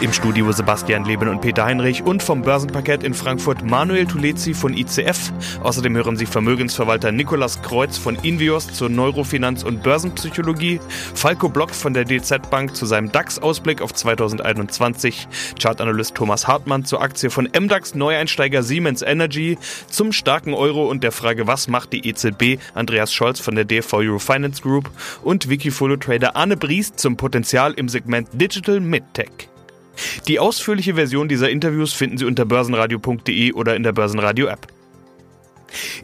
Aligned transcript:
Im 0.00 0.12
Studio 0.12 0.50
Sebastian 0.52 1.04
Leben 1.04 1.28
und 1.28 1.40
Peter 1.40 1.64
Heinrich 1.64 2.02
und 2.02 2.22
vom 2.22 2.42
Börsenparkett 2.42 3.02
in 3.02 3.14
Frankfurt 3.14 3.64
Manuel 3.64 4.06
Tulezi 4.06 4.54
von 4.54 4.76
ICF. 4.76 5.32
Außerdem 5.62 5.94
hören 5.96 6.16
Sie 6.16 6.26
Vermögensverwalter 6.26 7.12
Nikolas 7.12 7.62
Kreuz 7.62 7.98
von 7.98 8.16
Invios 8.16 8.72
zur 8.72 8.88
Neurofinanz- 8.88 9.64
und 9.64 9.82
Börsenpsychologie, 9.82 10.80
Falco 11.14 11.48
Block 11.48 11.70
von 11.70 11.94
der 11.94 12.04
DZ 12.04 12.50
Bank 12.50 12.74
zu 12.74 12.86
seinem 12.86 13.12
DAX-Ausblick 13.12 13.82
auf 13.82 13.92
2021, 13.92 15.28
Chartanalyst 15.60 16.14
Thomas 16.14 16.48
Hartmann 16.48 16.84
zur 16.84 17.02
Aktie 17.02 17.30
von 17.30 17.46
MDAX 17.46 17.94
Neueinsteiger 17.94 18.62
Siemens 18.62 19.02
Energy, 19.02 19.58
zum 19.88 20.12
starken 20.12 20.54
Euro 20.54 20.88
und 20.88 21.04
der 21.04 21.12
Frage, 21.12 21.46
was 21.46 21.68
macht 21.68 21.92
die 21.92 22.08
EZB, 22.08 22.58
Andreas 22.74 23.12
Scholz 23.12 23.40
von 23.40 23.54
der 23.54 23.64
DV 23.64 24.00
Euro 24.00 24.18
Finance 24.18 24.62
Group. 24.62 24.90
Und 25.22 25.48
Wikifolio-Trader 25.48 26.36
Arne 26.36 26.56
Briest 26.56 26.98
zum 26.98 27.16
Potenzial 27.16 27.74
im 27.74 27.88
Segment 27.88 28.28
Digital 28.32 28.80
Midtech. 28.80 29.49
Die 30.28 30.38
ausführliche 30.38 30.94
Version 30.94 31.28
dieser 31.28 31.50
Interviews 31.50 31.92
finden 31.92 32.18
Sie 32.18 32.24
unter 32.24 32.44
börsenradio.de 32.44 33.52
oder 33.52 33.76
in 33.76 33.82
der 33.82 33.92
Börsenradio-App. 33.92 34.79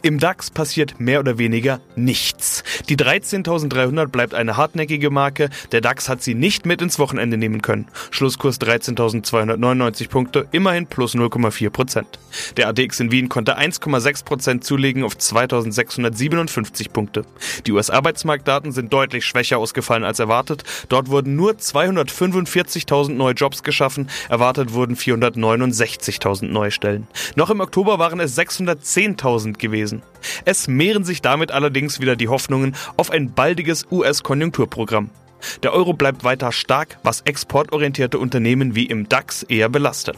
Im 0.02 0.18
DAX 0.18 0.50
passiert 0.50 1.00
mehr 1.00 1.20
oder 1.20 1.38
weniger 1.38 1.80
nichts. 1.96 2.62
Die 2.88 2.96
13.300 2.96 4.06
bleibt 4.06 4.34
eine 4.34 4.56
hartnäckige 4.56 5.10
Marke. 5.10 5.50
Der 5.72 5.80
DAX 5.80 6.08
hat 6.08 6.22
sie 6.22 6.34
nicht 6.34 6.66
mit 6.66 6.82
ins 6.82 6.98
Wochenende 6.98 7.36
nehmen 7.36 7.62
können. 7.62 7.86
Schlusskurs 8.10 8.60
13.299 8.60 10.08
Punkte, 10.08 10.46
immerhin 10.52 10.86
plus 10.86 11.14
0,4 11.14 11.70
Prozent. 11.70 12.18
Der 12.56 12.68
ADX 12.68 13.00
in 13.00 13.10
Wien 13.10 13.28
konnte 13.28 13.58
1,6 13.58 14.24
Prozent 14.24 14.64
zulegen 14.64 15.04
auf 15.04 15.14
2.657 15.14 16.90
Punkte. 16.90 17.24
Die 17.66 17.72
US-Arbeitsmarktdaten 17.72 18.72
sind 18.72 18.92
deutlich 18.92 19.24
schwächer 19.24 19.58
ausgefallen 19.58 20.04
als 20.04 20.18
erwartet. 20.18 20.64
Dort 20.88 21.08
wurden 21.08 21.36
nur 21.36 21.52
245.000 21.52 23.12
neue 23.12 23.34
Jobs 23.34 23.62
geschaffen. 23.62 24.08
Erwartet 24.28 24.72
wurden 24.72 24.96
469.000 24.96 26.46
neue 26.46 26.70
Stellen. 26.70 27.06
Noch 27.34 27.50
im 27.50 27.60
Oktober 27.60 27.98
waren 27.98 28.20
es 28.20 28.38
610.000 28.38 29.55
gewesen. 29.58 30.02
Es 30.44 30.68
mehren 30.68 31.04
sich 31.04 31.22
damit 31.22 31.52
allerdings 31.52 32.00
wieder 32.00 32.16
die 32.16 32.28
Hoffnungen 32.28 32.76
auf 32.96 33.10
ein 33.10 33.32
baldiges 33.32 33.86
US-Konjunkturprogramm. 33.90 35.10
Der 35.62 35.72
Euro 35.72 35.92
bleibt 35.92 36.24
weiter 36.24 36.52
stark, 36.52 36.98
was 37.02 37.20
exportorientierte 37.22 38.18
Unternehmen 38.18 38.74
wie 38.74 38.86
im 38.86 39.08
DAX 39.08 39.42
eher 39.42 39.68
belastet. 39.68 40.16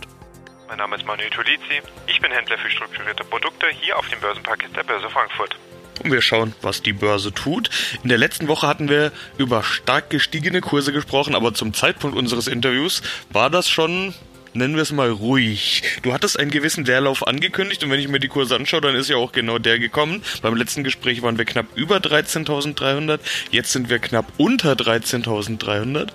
Mein 0.69 0.79
Name 0.79 0.97
ist 0.97 1.07
Manuel 1.07 1.31
Tulizi. 1.31 1.83
Ich 2.07 2.21
bin 2.21 2.31
Händler 2.31 2.59
für 2.59 2.71
strukturierte 2.71 3.25
Produkte 3.25 3.67
hier 3.81 3.99
auf 3.99 4.07
dem 4.09 4.21
Börsenparkett 4.21 4.77
der 4.77 4.85
Börse 4.85 5.09
Frankfurt. 5.09 5.57
Und 6.03 6.13
wir 6.13 6.23
schauen, 6.23 6.55
was 6.63 6.83
die 6.83 6.93
Börse 6.93 7.33
tut. 7.33 7.71
In 8.03 8.09
der 8.09 8.19
letzten 8.19 8.49
Woche 8.49 8.67
hatten 8.67 8.89
wir 8.89 9.13
über 9.37 9.63
stark 9.63 10.11
gestiegene 10.11 10.61
Kurse 10.61 10.93
gesprochen, 10.93 11.35
aber 11.35 11.55
zum 11.55 11.75
Zeitpunkt 11.75 12.17
unseres 12.17 12.47
Interviews 12.47 13.03
war 13.31 13.51
das 13.51 13.69
schon 13.69 14.15
nennen 14.59 14.75
wir 14.75 14.83
es 14.83 14.93
mal 14.93 15.11
ruhig. 15.11 15.83
Du 16.03 16.13
hattest 16.13 16.39
einen 16.39 16.51
gewissen 16.51 16.85
Leerlauf 16.85 17.27
angekündigt 17.27 17.83
und 17.83 17.91
wenn 17.91 18.01
ich 18.01 18.09
mir 18.09 18.21
die 18.21 18.29
Kurse 18.29 18.55
anschaue, 18.57 18.81
dann 18.81 18.95
ist 18.95 19.09
ja 19.09 19.17
auch 19.17 19.33
genau 19.33 19.59
der 19.59 19.79
gekommen. 19.79 20.23
Beim 20.43 20.55
letzten 20.55 20.85
Gespräch 20.85 21.23
waren 21.23 21.39
wir 21.39 21.45
knapp 21.45 21.67
über 21.75 21.97
13.300, 21.97 23.21
jetzt 23.51 23.73
sind 23.73 23.89
wir 23.89 23.99
knapp 23.99 24.27
unter 24.37 24.73
13.300. 24.73 26.09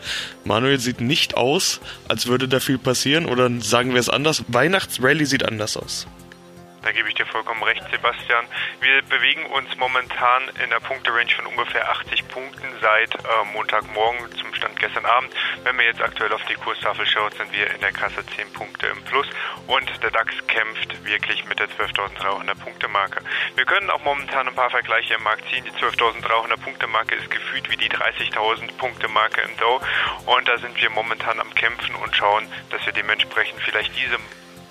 Manuel 0.43 0.79
sieht 0.79 1.01
nicht 1.01 1.35
aus, 1.35 1.81
als 2.07 2.27
würde 2.27 2.47
da 2.47 2.59
viel 2.59 2.77
passieren 2.77 3.25
oder 3.25 3.49
sagen 3.59 3.93
wir 3.93 3.99
es 3.99 4.09
anders, 4.09 4.43
Weihnachtsrally 4.47 5.25
sieht 5.25 5.45
anders 5.45 5.77
aus. 5.77 6.07
Da 6.83 6.91
gebe 6.91 7.07
ich 7.07 7.15
dir 7.15 7.25
vollkommen 7.25 7.63
recht, 7.63 7.81
Sebastian. 7.89 8.45
Wir 8.81 9.01
bewegen 9.03 9.45
uns 9.45 9.75
momentan 9.77 10.49
in 10.61 10.69
der 10.69 10.81
Punkterange 10.81 11.33
von 11.33 11.45
ungefähr 11.45 11.89
80 11.89 12.27
Punkten 12.27 12.67
seit 12.81 13.15
äh, 13.15 13.19
Montagmorgen 13.53 14.29
zum 14.33 14.53
Stand 14.53 14.77
gestern 14.79 15.05
Abend. 15.05 15.33
Wenn 15.63 15.77
wir 15.77 15.85
jetzt 15.85 16.01
aktuell 16.01 16.33
auf 16.33 16.43
die 16.45 16.55
Kurstafel 16.55 17.05
schauen, 17.05 17.31
sind 17.31 17.53
wir 17.53 17.73
in 17.73 17.79
der 17.79 17.93
Kasse 17.93 18.25
10 18.35 18.51
Punkte 18.51 18.87
im 18.87 19.01
Plus 19.03 19.27
und 19.67 19.89
der 20.03 20.11
DAX 20.11 20.33
kämpft 20.47 21.05
wirklich 21.05 21.45
mit 21.45 21.57
der 21.59 21.69
12.300 21.69 22.55
Punkte 22.55 22.89
Marke. 22.89 23.21
Wir 23.55 23.63
können 23.63 23.89
auch 23.89 24.03
momentan 24.03 24.49
ein 24.49 24.55
paar 24.55 24.69
Vergleiche 24.69 25.13
im 25.13 25.23
Markt 25.23 25.47
ziehen. 25.49 25.63
Die 25.63 25.71
12.300 25.71 26.57
Punkte 26.57 26.87
Marke 26.87 27.15
ist 27.15 27.31
gefühlt 27.31 27.69
wie 27.69 27.77
die 27.77 27.89
30.000 27.89 28.73
Punkte 28.77 29.07
Marke 29.07 29.41
im 29.41 29.55
Dow 29.55 29.79
und 30.25 30.47
da 30.49 30.57
sind 30.57 30.79
wir 30.81 30.89
momentan 30.89 31.39
am 31.39 31.55
Kämpfen 31.55 31.95
und 31.95 32.13
schauen, 32.13 32.45
dass 32.71 32.85
wir 32.85 32.91
dementsprechend 32.91 33.61
vielleicht 33.61 33.95
diese 33.95 34.17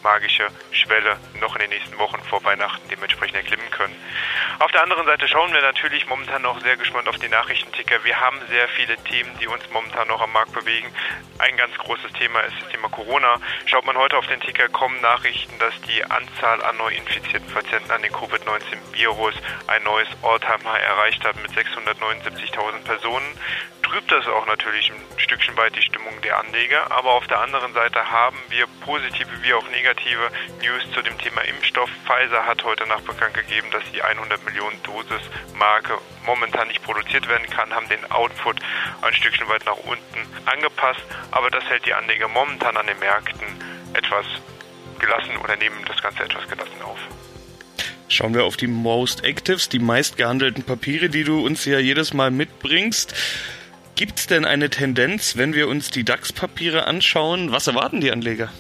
magische 0.02 0.48
Schwelle 0.70 1.16
noch 1.40 1.54
in 1.54 1.62
den 1.62 1.70
nächsten 1.70 1.98
Wochen 1.98 2.22
vor 2.24 2.42
Weihnachten 2.44 2.88
dementsprechend 2.88 3.36
erklimmen 3.36 3.70
können. 3.70 3.94
Auf 4.58 4.70
der 4.72 4.82
anderen 4.82 5.06
Seite 5.06 5.28
schauen 5.28 5.52
wir 5.52 5.62
natürlich 5.62 6.06
momentan 6.06 6.42
noch 6.42 6.60
sehr 6.60 6.76
gespannt 6.76 7.08
auf 7.08 7.18
die 7.18 7.28
Nachrichtenticker. 7.28 8.04
Wir 8.04 8.20
haben 8.20 8.38
sehr 8.48 8.68
viele 8.68 8.96
Themen, 9.04 9.30
die 9.41 9.46
uns 9.46 9.62
momentan 9.70 10.08
noch 10.08 10.20
am 10.20 10.32
Markt 10.32 10.52
bewegen. 10.52 10.92
Ein 11.38 11.56
ganz 11.56 11.76
großes 11.78 12.12
Thema 12.12 12.41
ist 12.41 12.54
das 12.60 12.68
Thema 12.70 12.88
Corona. 12.88 13.41
Schaut 13.66 13.86
man 13.86 13.96
heute 13.96 14.16
auf 14.16 14.26
den 14.26 14.41
Ticker, 14.41 14.68
kommen 14.68 15.00
Nachrichten, 15.00 15.58
dass 15.58 15.74
die 15.82 16.04
Anzahl 16.04 16.62
an 16.62 16.76
neu 16.76 16.94
infizierten 16.94 17.50
Patienten 17.52 17.91
an 17.91 18.02
den 18.02 18.12
Covid-19-Virus 18.12 19.34
ein 19.66 19.82
neues 19.82 20.08
All-Time-High 20.22 20.82
erreicht 20.82 21.24
hat 21.24 21.36
mit 21.42 21.50
679.000 21.52 22.84
Personen 22.84 23.26
trübt 23.92 24.10
das 24.10 24.26
auch 24.26 24.47
natürlich 24.47 24.91
ein 24.91 25.19
Stückchen 25.19 25.54
weit 25.56 25.76
die 25.76 25.82
Stimmung 25.82 26.14
der 26.25 26.38
Anleger. 26.38 26.91
Aber 26.91 27.10
auf 27.10 27.26
der 27.26 27.41
anderen 27.41 27.75
Seite 27.75 28.10
haben 28.10 28.38
wir 28.48 28.66
positive 28.80 29.28
wie 29.42 29.53
auch 29.53 29.69
negative 29.69 30.30
News 30.62 30.82
zu 30.94 31.03
dem 31.03 31.19
Thema 31.19 31.42
Impfstoff. 31.42 31.91
Pfizer 32.06 32.47
hat 32.47 32.64
heute 32.64 32.86
Nacht 32.86 33.04
bekannt 33.04 33.34
gegeben, 33.34 33.69
dass 33.70 33.82
die 33.92 34.00
100 34.00 34.42
Millionen 34.47 34.82
Dosis 34.82 35.20
Marke 35.54 35.98
momentan 36.25 36.69
nicht 36.69 36.82
produziert 36.82 37.28
werden 37.28 37.47
kann, 37.50 37.70
haben 37.75 37.86
den 37.88 38.10
Output 38.10 38.60
ein 39.03 39.12
Stückchen 39.12 39.47
weit 39.48 39.66
nach 39.66 39.76
unten 39.76 40.26
angepasst. 40.47 41.04
Aber 41.30 41.50
das 41.50 41.64
hält 41.64 41.84
die 41.84 41.92
Anleger 41.92 42.28
momentan 42.28 42.76
an 42.78 42.86
den 42.86 42.98
Märkten 42.98 43.47
etwas 43.92 44.24
gelassen 44.98 45.36
oder 45.36 45.56
nehmen 45.56 45.76
das 45.86 46.00
Ganze 46.00 46.22
etwas 46.22 46.48
gelassen 46.48 46.80
auf. 46.82 46.98
Schauen 48.09 48.34
wir 48.34 48.44
auf 48.44 48.56
die 48.56 48.69
Most 48.69 49.22
Actives, 49.24 49.69
die 49.69 49.78
meistgehandelten 49.78 50.64
Papiere, 50.64 51.10
die 51.10 51.24
du 51.24 51.44
uns 51.44 51.66
ja 51.66 51.78
jedes 51.78 52.14
Mal 52.14 52.30
mitbringst. 52.30 53.14
Gibt 53.94 54.19
es 54.19 54.26
denn 54.26 54.44
eine 54.47 54.70
Tendenz, 54.70 55.36
wenn 55.36 55.53
wir 55.53 55.69
uns 55.69 55.91
die 55.91 56.03
DAX-Papiere 56.03 56.86
anschauen? 56.86 57.53
Was 57.53 57.66
erwarten 57.66 58.00
die 58.00 58.10
Anleger? 58.10 58.50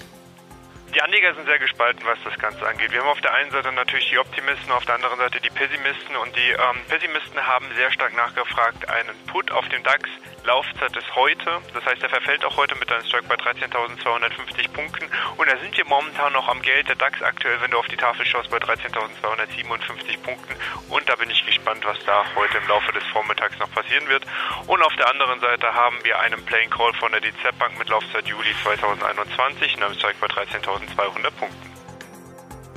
Die 0.94 1.00
Anleger 1.00 1.34
sind 1.34 1.46
sehr 1.46 1.58
gespalten, 1.58 2.04
was 2.04 2.18
das 2.22 2.38
Ganze 2.38 2.68
angeht. 2.68 2.92
Wir 2.92 3.00
haben 3.00 3.08
auf 3.08 3.20
der 3.22 3.32
einen 3.32 3.50
Seite 3.50 3.72
natürlich 3.72 4.10
die 4.10 4.18
Optimisten, 4.18 4.70
auf 4.72 4.84
der 4.84 4.96
anderen 4.96 5.16
Seite 5.16 5.40
die 5.40 5.48
Pessimisten. 5.48 6.16
Und 6.16 6.36
die 6.36 6.50
ähm, 6.50 6.84
Pessimisten 6.86 7.46
haben 7.46 7.64
sehr 7.76 7.90
stark 7.92 8.14
nachgefragt, 8.14 8.86
einen 8.90 9.16
Put 9.24 9.50
auf 9.52 9.66
dem 9.70 9.82
DAX. 9.84 10.10
Laufzeit 10.44 10.94
ist 10.94 11.14
heute. 11.14 11.62
Das 11.72 11.86
heißt, 11.86 12.02
er 12.02 12.10
verfällt 12.10 12.44
auch 12.44 12.58
heute 12.58 12.74
mit 12.74 12.92
einem 12.92 13.06
Strike 13.06 13.26
bei 13.26 13.36
13.250 13.36 14.68
Punkten. 14.72 15.08
Und 15.38 15.50
da 15.50 15.56
sind 15.58 15.74
wir 15.74 15.86
momentan 15.86 16.34
noch 16.34 16.46
am 16.48 16.60
Geld. 16.60 16.86
Der 16.88 16.96
DAX 16.96 17.22
aktuell, 17.22 17.58
wenn 17.62 17.70
du 17.70 17.78
auf 17.78 17.88
die 17.88 17.96
Tafel 17.96 18.26
schaust, 18.26 18.50
bei 18.50 18.58
13.257 18.58 20.18
Punkten. 20.22 20.54
Und 20.90 21.08
da 21.08 21.16
bin 21.16 21.30
ich 21.30 21.46
gespannt, 21.46 21.86
was 21.86 22.04
da 22.04 22.22
heute 22.34 22.58
im 22.58 22.68
Laufe 22.68 22.92
des 22.92 23.04
Vormittags 23.12 23.58
noch 23.58 23.70
passieren 23.70 24.06
wird. 24.08 24.26
Und 24.66 24.82
auf 24.82 24.94
der 24.96 25.08
anderen 25.08 25.40
Seite 25.40 25.72
haben 25.72 25.96
wir 26.04 26.20
einen 26.20 26.44
Playing 26.44 26.68
Call 26.68 26.92
von 26.94 27.12
der 27.12 27.22
DZ 27.22 27.56
Bank 27.58 27.78
mit 27.78 27.88
Laufzeit 27.88 28.26
Juli 28.26 28.54
2021 28.62 29.76
und 29.76 29.82
einem 29.84 29.94
Strike 29.94 30.18
bei 30.20 30.26
13.000 30.26 30.81
1200 30.90 31.36
Punkten. 31.36 31.56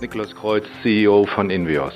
Niklas 0.01 0.35
Kreuz, 0.35 0.65
CEO 0.81 1.25
von 1.25 1.49
Invios. 1.49 1.93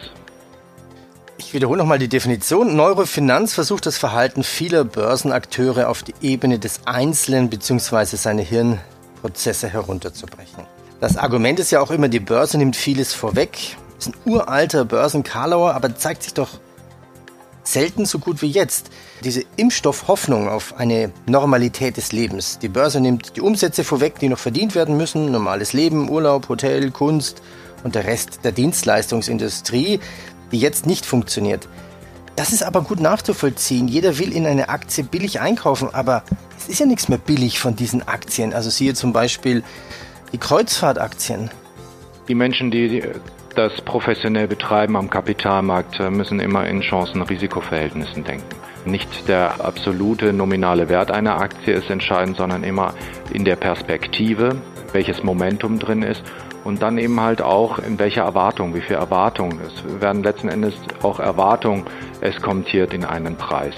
Ich 1.37 1.53
wiederhole 1.53 1.79
nochmal 1.79 1.99
die 1.99 2.07
Definition. 2.07 2.75
Neurofinanz 2.75 3.53
versucht 3.53 3.85
das 3.85 3.97
Verhalten 3.97 4.43
vieler 4.43 4.83
Börsenakteure 4.83 5.89
auf 5.89 6.03
die 6.03 6.13
Ebene 6.21 6.59
des 6.59 6.81
Einzelnen 6.85 7.49
bzw. 7.49 8.17
seine 8.17 8.41
Hirnprozesse 8.41 9.69
herunterzubrechen. 9.69 10.65
Das 10.99 11.17
Argument 11.17 11.59
ist 11.59 11.71
ja 11.71 11.79
auch 11.79 11.91
immer, 11.91 12.09
die 12.09 12.19
Börse 12.19 12.57
nimmt 12.57 12.75
vieles 12.75 13.13
vorweg. 13.13 13.77
Ist 13.97 14.09
ein 14.09 14.15
uralter 14.25 14.85
Börsenkarlauer, 14.85 15.73
aber 15.73 15.95
zeigt 15.95 16.23
sich 16.23 16.33
doch 16.33 16.59
selten 17.71 18.05
so 18.05 18.19
gut 18.19 18.41
wie 18.41 18.49
jetzt. 18.49 18.89
Diese 19.23 19.43
Impfstoffhoffnung 19.55 20.49
auf 20.49 20.77
eine 20.77 21.11
Normalität 21.27 21.97
des 21.97 22.11
Lebens. 22.11 22.59
Die 22.59 22.69
Börse 22.69 22.99
nimmt 22.99 23.35
die 23.35 23.41
Umsätze 23.41 23.83
vorweg, 23.83 24.19
die 24.19 24.29
noch 24.29 24.39
verdient 24.39 24.75
werden 24.75 24.97
müssen. 24.97 25.31
Normales 25.31 25.73
Leben, 25.73 26.09
Urlaub, 26.09 26.49
Hotel, 26.49 26.91
Kunst 26.91 27.41
und 27.83 27.95
der 27.95 28.05
Rest 28.05 28.39
der 28.43 28.51
Dienstleistungsindustrie, 28.51 29.99
die 30.51 30.59
jetzt 30.59 30.85
nicht 30.85 31.05
funktioniert. 31.05 31.67
Das 32.35 32.53
ist 32.53 32.63
aber 32.63 32.81
gut 32.81 33.01
nachzuvollziehen. 33.01 33.87
Jeder 33.87 34.17
will 34.17 34.33
in 34.33 34.45
eine 34.45 34.69
Aktie 34.69 35.03
billig 35.03 35.41
einkaufen, 35.41 35.93
aber 35.93 36.23
es 36.57 36.69
ist 36.69 36.79
ja 36.79 36.85
nichts 36.85 37.09
mehr 37.09 37.17
billig 37.17 37.59
von 37.59 37.75
diesen 37.75 38.07
Aktien. 38.07 38.53
Also 38.53 38.69
siehe 38.69 38.93
zum 38.93 39.13
Beispiel 39.13 39.63
die 40.31 40.37
Kreuzfahrtaktien. 40.37 41.51
Die 42.27 42.35
Menschen, 42.35 42.71
die 42.71 43.03
das 43.59 43.81
professionell 43.81 44.47
betreiben 44.47 44.95
am 44.95 45.09
Kapitalmarkt, 45.09 45.99
äh, 45.99 46.09
müssen 46.09 46.39
immer 46.39 46.65
in 46.65 46.79
Chancen-Risikoverhältnissen 46.79 48.23
denken. 48.23 48.55
Nicht 48.85 49.27
der 49.27 49.65
absolute 49.65 50.31
nominale 50.31 50.87
Wert 50.87 51.11
einer 51.11 51.41
Aktie 51.41 51.73
ist 51.73 51.89
entscheidend, 51.89 52.37
sondern 52.37 52.63
immer 52.63 52.93
in 53.33 53.43
der 53.43 53.57
Perspektive, 53.57 54.55
welches 54.93 55.23
Momentum 55.23 55.77
drin 55.77 56.03
ist 56.03 56.23
und 56.63 56.81
dann 56.81 56.97
eben 56.97 57.19
halt 57.19 57.41
auch 57.41 57.79
in 57.79 57.99
welcher 57.99 58.23
Erwartung, 58.23 58.73
wie 58.75 58.81
viel 58.81 58.95
Erwartung. 58.95 59.59
Es 59.67 59.83
werden 59.99 60.23
letzten 60.23 60.47
Endes 60.47 60.75
auch 61.03 61.19
Erwartungen 61.19 61.83
es 62.21 62.41
kommentiert 62.41 62.93
in 62.93 63.03
einen 63.03 63.35
Preis. 63.35 63.73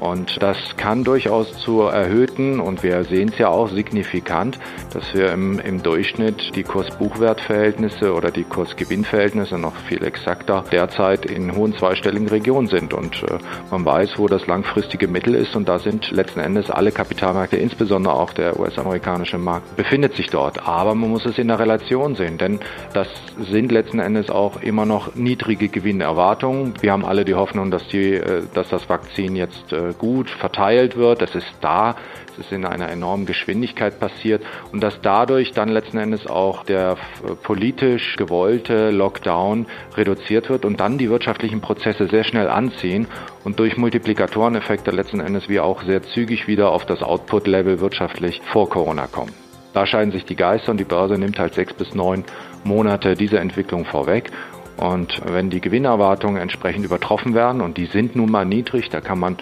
Und 0.00 0.42
das 0.42 0.56
kann 0.76 1.04
durchaus 1.04 1.52
zu 1.58 1.82
erhöhten, 1.82 2.60
und 2.60 2.82
wir 2.82 3.04
sehen 3.04 3.30
es 3.32 3.38
ja 3.38 3.48
auch 3.48 3.68
signifikant, 3.68 4.58
dass 4.92 5.14
wir 5.14 5.32
im, 5.32 5.58
im 5.58 5.82
Durchschnitt 5.82 6.54
die 6.54 6.62
Kurs-Buchwert-Verhältnisse 6.62 8.14
oder 8.14 8.30
die 8.30 8.44
Kurs-Gewinn-Verhältnisse 8.44 9.58
noch 9.58 9.74
viel 9.88 10.04
exakter 10.04 10.64
derzeit 10.70 11.26
in 11.26 11.54
hohen 11.56 11.74
zweistelligen 11.74 12.28
Regionen 12.28 12.68
sind. 12.68 12.92
Und 12.92 13.22
äh, 13.22 13.38
man 13.70 13.84
weiß, 13.84 14.18
wo 14.18 14.26
das 14.28 14.46
langfristige 14.46 15.08
Mittel 15.08 15.34
ist. 15.34 15.56
Und 15.56 15.68
da 15.68 15.78
sind 15.78 16.10
letzten 16.10 16.40
Endes 16.40 16.70
alle 16.70 16.92
Kapitalmärkte, 16.92 17.56
insbesondere 17.56 18.14
auch 18.14 18.32
der 18.32 18.58
US-amerikanische 18.58 19.38
Markt, 19.38 19.76
befindet 19.76 20.14
sich 20.14 20.28
dort. 20.28 20.66
Aber 20.66 20.94
man 20.94 21.10
muss 21.10 21.24
es 21.24 21.38
in 21.38 21.48
der 21.48 21.58
Relation 21.58 22.14
sehen, 22.16 22.38
denn 22.38 22.60
das 22.92 23.08
sind 23.50 23.72
letzten 23.72 23.98
Endes 23.98 24.30
auch 24.30 24.60
immer 24.62 24.86
noch 24.86 25.14
niedrige 25.14 25.68
Gewinnerwartungen. 25.68 26.74
Wir 26.80 26.92
haben 26.92 27.04
alle 27.04 27.24
die 27.24 27.34
Hoffnung, 27.34 27.70
dass, 27.70 27.86
die, 27.88 28.14
äh, 28.14 28.42
dass 28.54 28.68
das 28.68 28.88
Vakzin 28.88 29.36
jetzt 29.36 29.72
äh, 29.72 29.85
gut 29.92 30.30
verteilt 30.30 30.96
wird. 30.96 31.22
Das 31.22 31.34
ist 31.34 31.52
da, 31.60 31.96
es 32.32 32.38
ist 32.38 32.52
in 32.52 32.64
einer 32.64 32.88
enormen 32.88 33.26
Geschwindigkeit 33.26 33.98
passiert 33.98 34.42
und 34.72 34.82
dass 34.82 35.00
dadurch 35.00 35.52
dann 35.52 35.68
letzten 35.68 35.98
Endes 35.98 36.26
auch 36.26 36.64
der 36.64 36.96
politisch 37.42 38.16
gewollte 38.16 38.90
Lockdown 38.90 39.66
reduziert 39.96 40.48
wird 40.50 40.64
und 40.64 40.80
dann 40.80 40.98
die 40.98 41.10
wirtschaftlichen 41.10 41.60
Prozesse 41.60 42.08
sehr 42.08 42.24
schnell 42.24 42.48
anziehen 42.48 43.06
und 43.44 43.58
durch 43.58 43.76
Multiplikatoreneffekte 43.76 44.90
letzten 44.90 45.20
Endes 45.20 45.48
wir 45.48 45.64
auch 45.64 45.82
sehr 45.82 46.02
zügig 46.02 46.46
wieder 46.46 46.72
auf 46.72 46.84
das 46.86 47.02
Output-Level 47.02 47.80
wirtschaftlich 47.80 48.40
vor 48.52 48.68
Corona 48.68 49.06
kommen. 49.06 49.32
Da 49.76 49.84
scheiden 49.84 50.10
sich 50.10 50.24
die 50.24 50.36
Geister 50.36 50.70
und 50.70 50.80
die 50.80 50.84
Börse 50.84 51.18
nimmt 51.18 51.38
halt 51.38 51.52
sechs 51.52 51.74
bis 51.74 51.94
neun 51.94 52.24
Monate 52.64 53.14
diese 53.14 53.38
Entwicklung 53.38 53.84
vorweg. 53.84 54.30
Und 54.78 55.20
wenn 55.26 55.50
die 55.50 55.60
Gewinnerwartungen 55.60 56.40
entsprechend 56.40 56.84
übertroffen 56.84 57.34
werden, 57.34 57.60
und 57.60 57.76
die 57.76 57.86
sind 57.86 58.16
nun 58.16 58.30
mal 58.30 58.44
niedrig, 58.44 58.88
da 58.88 59.00
kann 59.00 59.18
man 59.18 59.36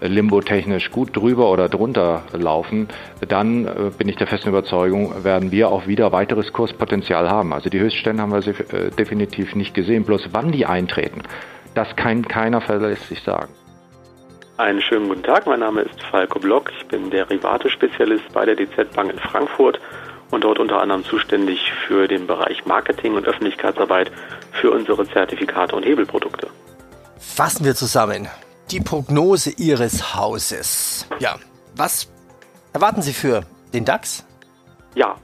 limbo-technisch 0.00 0.90
gut 0.90 1.16
drüber 1.16 1.50
oder 1.50 1.68
drunter 1.68 2.22
laufen, 2.32 2.88
dann 3.28 3.66
äh, 3.66 3.90
bin 3.96 4.08
ich 4.08 4.16
der 4.16 4.26
festen 4.26 4.48
Überzeugung, 4.48 5.24
werden 5.24 5.52
wir 5.52 5.68
auch 5.70 5.86
wieder 5.86 6.12
weiteres 6.12 6.52
Kurspotenzial 6.52 7.28
haben. 7.28 7.52
Also 7.52 7.70
die 7.70 7.80
Höchststände 7.80 8.22
haben 8.22 8.32
wir 8.32 8.46
äh, 8.46 8.90
definitiv 8.90 9.54
nicht 9.54 9.74
gesehen. 9.74 10.04
Bloß 10.04 10.28
wann 10.32 10.52
die 10.52 10.66
eintreten, 10.66 11.22
das 11.74 11.94
kann 11.96 12.26
keiner 12.26 12.60
verlässlich 12.60 13.22
sagen. 13.22 13.52
Einen 14.56 14.82
schönen 14.82 15.08
guten 15.08 15.22
Tag, 15.22 15.46
mein 15.46 15.60
Name 15.60 15.82
ist 15.82 16.02
Falco 16.10 16.38
Block, 16.38 16.70
ich 16.78 16.86
bin 16.86 17.08
Derivate-Spezialist 17.10 18.30
bei 18.34 18.44
der 18.44 18.56
DZ 18.56 18.94
Bank 18.94 19.10
in 19.10 19.18
Frankfurt 19.18 19.80
und 20.30 20.44
dort 20.44 20.58
unter 20.58 20.80
anderem 20.80 21.02
zuständig 21.02 21.72
für 21.86 22.06
den 22.06 22.26
Bereich 22.26 22.66
Marketing 22.66 23.14
und 23.14 23.26
Öffentlichkeitsarbeit 23.26 24.12
für 24.52 24.70
unsere 24.70 25.06
Zertifikate 25.08 25.74
und 25.74 25.84
Hebelprodukte. 25.84 26.48
Fassen 27.18 27.64
wir 27.64 27.74
zusammen 27.74 28.28
die 28.70 28.80
Prognose 28.80 29.50
Ihres 29.56 30.14
Hauses. 30.14 31.06
Ja, 31.18 31.36
was 31.76 32.10
erwarten 32.72 33.02
Sie 33.02 33.12
für 33.12 33.42
den 33.72 33.84
DAX? 33.84 34.24
Ja, 34.94 35.16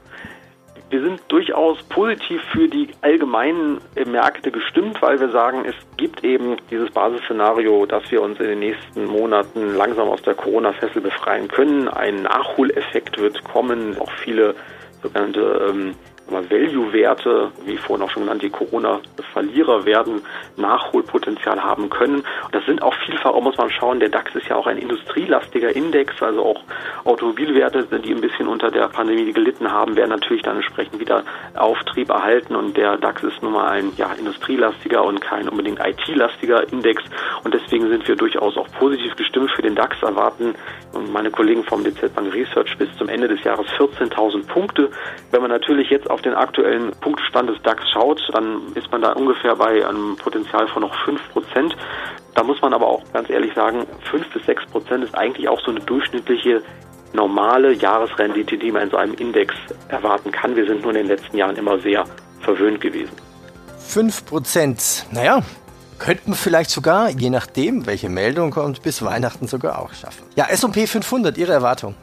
wir 0.91 1.03
sind 1.03 1.21
durchaus 1.29 1.83
positiv 1.85 2.41
für 2.53 2.69
die 2.69 2.89
allgemeinen 3.03 3.81
Märkte 4.07 4.51
gestimmt, 4.53 5.03
weil 5.03 5.19
wir 5.19 5.31
sagen, 5.31 5.65
es 5.65 5.75
gibt 5.97 6.25
eben 6.25 6.57
dieses 6.71 6.91
Basisszenario, 6.91 7.87
dass 7.87 8.09
wir 8.11 8.23
uns 8.23 8.39
in 8.39 8.47
den 8.47 8.59
nächsten 8.61 9.07
Monaten 9.07 9.75
langsam 9.75 10.09
aus 10.09 10.23
der 10.23 10.35
Corona-Fessel 10.35 11.03
befreien 11.03 11.49
können. 11.49 11.89
Ein 11.89 12.23
Nachholeffekt 12.23 13.19
wird 13.19 13.43
kommen. 13.45 13.99
Auch 13.99 14.13
viele 14.23 14.55
sogenannte 15.03 15.69
ähm, 15.71 15.95
Value-Werte, 16.29 17.53
wie 17.65 17.77
vorhin 17.77 18.05
auch 18.05 18.11
schon 18.11 18.25
genannt, 18.25 18.43
die 18.43 18.51
Corona-Verlierer 18.51 19.85
werden 19.85 20.23
Nachholpotenzial 20.57 21.63
haben 21.63 21.89
können. 21.91 22.25
Das 22.53 22.65
sind 22.67 22.83
auch 22.83 22.95
vielfach, 23.07 23.31
auch 23.31 23.43
muss 23.43 23.57
man 23.57 23.71
schauen, 23.71 24.01
der 24.01 24.09
DAX 24.09 24.35
ist 24.35 24.49
ja 24.49 24.57
auch 24.57 24.67
ein 24.67 24.79
industrielastiger 24.79 25.75
Index, 25.75 26.21
also 26.23 26.45
auch 26.45 26.63
Automobilwerte, 27.05 27.87
die 28.01 28.13
ein 28.13 28.21
bisschen 28.21 28.49
unter 28.49 28.71
der 28.71 28.89
Pandemie 28.89 29.33
gelitten 29.33 29.71
haben, 29.71 29.97
werden 29.97 30.11
natürlich 30.11 30.43
dann 30.43 30.57
entsprechend 30.57 30.99
wieder 31.01 31.23
Auftrieb 31.55 32.09
erhalten 32.11 32.57
und 32.57 32.77
der 32.77 32.97
DAX 32.97 33.23
ist 33.23 33.43
nun 33.43 33.53
mal 33.53 33.69
ein 33.69 33.93
ja, 33.97 34.13
industrielastiger 34.13 35.05
und 35.05 35.21
kein 35.21 35.49
unbedingt 35.49 35.81
IT-lastiger 35.81 36.71
Index 36.73 37.03
und 37.45 37.55
deswegen 37.55 37.89
sind 37.89 38.07
wir 38.09 38.17
durchaus 38.17 38.57
auch 38.57 38.69
positiv 38.79 39.15
gestimmt 39.17 39.51
für 39.53 39.63
den 39.63 39.75
DAX, 39.75 40.03
erwarten 40.03 40.55
und 40.93 41.13
meine 41.13 41.31
Kollegen 41.31 41.65
vom 41.65 41.85
DZ 41.85 42.15
Bank 42.15 42.33
Research 42.35 42.77
bis 42.79 42.89
zum 42.97 43.09
Ende 43.09 43.29
des 43.29 43.43
Jahres 43.45 43.67
14.000 43.79 44.47
Punkte. 44.47 44.91
Wenn 45.31 45.43
man 45.43 45.51
natürlich 45.51 45.91
jetzt 45.91 46.11
auf 46.17 46.23
den 46.23 46.35
aktuellen 46.35 46.93
Punktstand 47.03 47.51
des 47.51 47.61
DAX 47.63 47.83
schaut, 47.93 48.19
dann 48.33 48.73
ist 48.75 48.91
man 48.91 49.03
da 49.03 49.13
ungefähr 49.13 49.55
bei 49.55 49.87
einem 49.87 50.17
Potenzial 50.17 50.67
von 50.69 50.81
noch 50.81 51.05
5 51.05 51.21
Prozent. 51.31 51.77
Da 52.35 52.43
muss 52.43 52.61
man 52.63 52.73
aber 52.73 52.87
auch 52.87 53.03
ganz 53.13 53.29
ehrlich 53.29 53.53
sagen, 53.55 53.87
5 54.11 54.33
bis 54.33 54.47
6 54.47 54.65
Prozent 54.71 55.05
ist 55.05 55.15
eigentlich 55.15 55.47
auch 55.47 55.61
so 55.61 55.73
eine 55.73 55.81
durchschnittliche 55.81 56.63
normale 57.13 57.75
Jahresrendite, 57.75 58.57
die 58.57 58.73
man 58.73 58.85
in 58.85 58.91
so 58.91 58.97
einem 58.97 59.13
Index 59.13 59.55
erwarten 59.89 60.33
kann. 60.33 60.57
Wir 60.57 60.67
sind 60.67 60.81
nur 60.81 60.93
in 60.93 60.97
den 60.97 61.09
letzten 61.09 61.37
Jahren 61.37 61.57
immer 61.57 61.79
sehr 61.81 62.05
verwöhnt 62.41 62.81
gewesen. 62.81 63.13
5 63.77 64.25
Prozent, 64.25 65.05
naja, 65.13 65.43
könnten 65.99 66.33
vielleicht 66.33 66.71
sogar, 66.71 67.11
je 67.11 67.29
nachdem, 67.29 67.85
welche 67.85 68.09
Meldung 68.09 68.53
kommt, 68.53 68.81
bis 68.83 69.05
Weihnachten 69.05 69.49
sogar 69.49 69.83
auch 69.83 69.93
schaffen. 69.93 70.25
Ja, 70.35 70.47
S&P 70.47 70.87
500, 70.87 71.37
Ihre 71.37 71.53
Erwartung? 71.53 71.95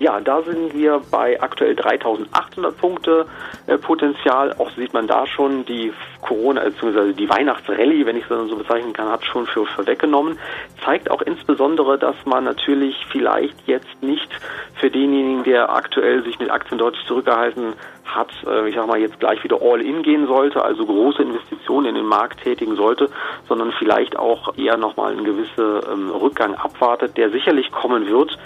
Ja, 0.00 0.18
da 0.18 0.40
sind 0.40 0.72
wir 0.72 1.02
bei 1.10 1.42
aktuell 1.42 1.76
3800 1.76 2.74
Punkte 2.78 3.26
äh, 3.66 3.76
Potenzial. 3.76 4.54
Auch 4.56 4.70
sieht 4.70 4.94
man 4.94 5.06
da 5.06 5.26
schon 5.26 5.66
die 5.66 5.92
Corona, 6.22 6.62
bzw. 6.62 7.12
die 7.12 7.28
Weihnachtsrallye, 7.28 8.06
wenn 8.06 8.16
ich 8.16 8.22
es 8.22 8.48
so 8.48 8.56
bezeichnen 8.56 8.94
kann, 8.94 9.10
hat 9.10 9.26
schon 9.26 9.44
für, 9.44 9.66
für 9.66 9.86
weggenommen. 9.86 10.38
Zeigt 10.86 11.10
auch 11.10 11.20
insbesondere, 11.20 11.98
dass 11.98 12.16
man 12.24 12.44
natürlich 12.44 12.96
vielleicht 13.12 13.54
jetzt 13.66 14.02
nicht 14.02 14.30
für 14.76 14.90
denjenigen, 14.90 15.44
der 15.44 15.68
aktuell 15.68 16.24
sich 16.24 16.38
mit 16.38 16.50
Aktien 16.50 16.78
deutlich 16.78 17.04
zurückgehalten 17.06 17.74
hat, 18.06 18.30
äh, 18.46 18.70
ich 18.70 18.76
sag 18.76 18.86
mal, 18.86 18.98
jetzt 18.98 19.20
gleich 19.20 19.44
wieder 19.44 19.60
all 19.60 19.82
in 19.82 20.02
gehen 20.02 20.26
sollte, 20.26 20.64
also 20.64 20.86
große 20.86 21.22
Investitionen 21.22 21.90
in 21.90 21.94
den 21.96 22.06
Markt 22.06 22.42
tätigen 22.42 22.74
sollte, 22.74 23.10
sondern 23.48 23.70
vielleicht 23.72 24.16
auch 24.16 24.56
eher 24.56 24.78
nochmal 24.78 25.12
einen 25.12 25.24
gewissen 25.24 25.80
ähm, 25.92 26.10
Rückgang 26.10 26.54
abwartet, 26.54 27.18
der 27.18 27.28
sicherlich 27.28 27.70
kommen 27.70 28.08
wird 28.08 28.38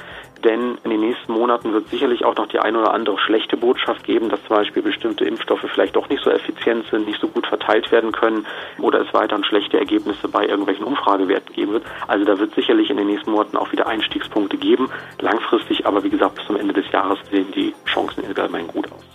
denn 0.45 0.79
in 0.85 0.91
den 0.91 1.01
nächsten 1.01 1.33
Monaten 1.33 1.73
wird 1.73 1.89
sicherlich 1.89 2.25
auch 2.25 2.37
noch 2.37 2.47
die 2.49 2.59
eine 2.59 2.79
oder 2.79 2.93
andere 2.93 3.19
schlechte 3.19 3.57
Botschaft 3.57 4.05
geben, 4.05 4.29
dass 4.29 4.43
zum 4.47 4.57
Beispiel 4.57 4.83
bestimmte 4.83 5.25
Impfstoffe 5.25 5.65
vielleicht 5.73 5.97
doch 5.97 6.09
nicht 6.09 6.23
so 6.23 6.31
effizient 6.31 6.87
sind, 6.91 7.07
nicht 7.07 7.21
so 7.21 7.29
gut 7.29 7.47
verteilt 7.47 7.91
werden 7.91 8.13
können 8.13 8.47
oder 8.79 9.01
es 9.01 9.13
weiterhin 9.15 9.45
schlechte 9.45 9.79
Ergebnisse 9.79 10.29
bei 10.29 10.47
irgendwelchen 10.47 10.85
Umfragewerten 10.85 11.55
geben 11.55 11.73
wird. 11.73 11.85
Also 12.07 12.25
da 12.25 12.39
wird 12.39 12.55
sicherlich 12.55 12.91
in 12.91 12.97
den 12.97 13.07
nächsten 13.07 13.31
Monaten 13.31 13.57
auch 13.57 13.73
wieder 13.73 13.87
Einstiegspunkte 13.87 14.57
geben. 14.57 14.91
Langfristig 15.21 15.87
aber, 15.87 16.05
wie 16.05 16.11
gesagt, 16.11 16.37
bis 16.37 16.47
zum 16.47 16.57
Ende 16.57 16.75
des 16.75 16.91
Jahres 16.93 17.19
sehen 17.31 17.51
die 17.53 17.75
Chancen 17.87 18.25
allgemein 18.27 18.69
gut 18.69 18.91
aus. 18.93 19.14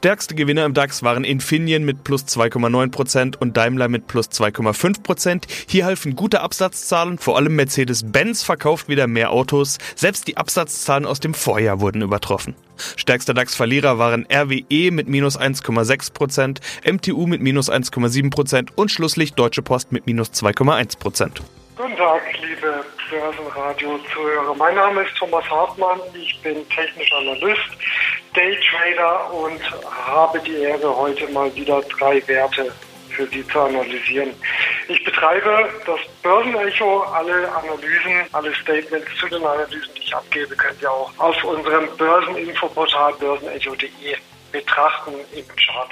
Stärkste 0.00 0.34
Gewinner 0.34 0.64
im 0.64 0.72
DAX 0.72 1.02
waren 1.02 1.24
Infineon 1.24 1.84
mit 1.84 2.04
plus 2.04 2.24
2,9% 2.24 3.36
und 3.36 3.54
Daimler 3.54 3.88
mit 3.88 4.06
plus 4.06 4.30
2,5%. 4.30 5.42
Hier 5.68 5.84
halfen 5.84 6.16
gute 6.16 6.40
Absatzzahlen, 6.40 7.18
vor 7.18 7.36
allem 7.36 7.54
Mercedes-Benz 7.56 8.42
verkauft 8.42 8.88
wieder 8.88 9.06
mehr 9.06 9.30
Autos. 9.30 9.76
Selbst 9.96 10.26
die 10.26 10.38
Absatzzahlen 10.38 11.04
aus 11.04 11.20
dem 11.20 11.34
Vorjahr 11.34 11.80
wurden 11.82 12.00
übertroffen. 12.00 12.54
Stärkster 12.96 13.34
DAX-Verlierer 13.34 13.98
waren 13.98 14.26
RWE 14.32 14.90
mit 14.90 15.06
minus 15.06 15.38
1,6%, 15.38 16.60
MTU 16.90 17.26
mit 17.26 17.42
minus 17.42 17.70
1,7% 17.70 18.68
und 18.76 18.90
schlusslich 18.90 19.34
Deutsche 19.34 19.60
Post 19.60 19.92
mit 19.92 20.06
minus 20.06 20.30
2,1%. 20.30 21.42
Guten 21.76 21.96
Tag, 21.96 22.22
liebe 22.40 22.84
Börsenradio-Zuhörer. 23.10 24.54
Mein 24.54 24.74
Name 24.76 25.02
ist 25.02 25.16
Thomas 25.16 25.44
Hartmann. 25.50 25.98
Ich 26.14 26.40
bin 26.42 26.56
technischer 26.68 27.16
Analyst, 27.18 27.70
Daytrader 28.34 29.32
und 29.32 29.60
habe 30.06 30.40
die 30.40 30.56
Ehre, 30.56 30.96
heute 30.96 31.28
mal 31.28 31.54
wieder 31.54 31.80
drei 31.82 32.26
Werte 32.28 32.72
für 33.10 33.26
Sie 33.26 33.46
zu 33.48 33.60
analysieren. 33.60 34.32
Ich 34.88 35.02
betreibe 35.04 35.68
das 35.84 36.00
Börsenecho. 36.22 37.00
Alle 37.02 37.52
Analysen, 37.52 38.26
alle 38.32 38.54
Statements 38.54 39.08
zu 39.18 39.28
den 39.28 39.44
Analysen, 39.44 39.90
die 39.96 40.02
ich 40.02 40.14
abgebe, 40.14 40.54
könnt 40.56 40.80
ihr 40.80 40.90
auch 40.90 41.12
auf 41.18 41.44
unserem 41.44 41.88
Börseninfoportal 41.96 43.14
börsenecho.de 43.14 44.16
betrachten 44.52 45.14
im 45.32 45.44
Chart. 45.56 45.90